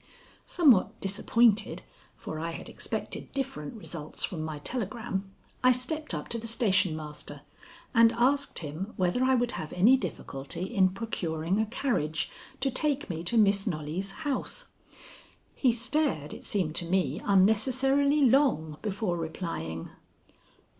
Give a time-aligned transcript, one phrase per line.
[0.47, 1.83] Somewhat disappointed,
[2.15, 5.31] for I had expected different results from my telegram,
[5.63, 7.41] I stepped up to the station master,
[7.93, 13.11] and asked him whether I would have any difficulty in procuring a carriage to take
[13.11, 14.65] me to Miss Knollys' house.
[15.53, 19.91] He stared, it seemed to me, unnecessarily long, before replying.